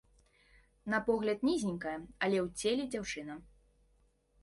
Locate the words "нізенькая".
1.49-1.95